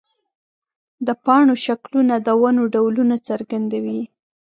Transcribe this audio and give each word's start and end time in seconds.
د 1.07 1.09
پاڼو 1.25 1.55
شکلونه 1.65 2.15
د 2.19 2.27
ونو 2.41 2.63
ډولونه 2.73 3.15
څرګندوي. 3.27 4.01